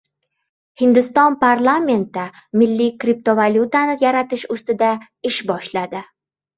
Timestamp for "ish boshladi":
5.33-6.09